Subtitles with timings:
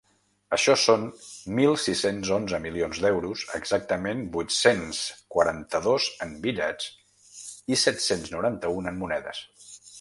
[0.55, 1.01] Això són
[1.59, 5.03] mil sis-cents onze milions d’euros, exactament vuit-cents
[5.37, 6.91] quaranta-dos en bitllets
[7.77, 9.47] i set-cents noranta-un en monedes.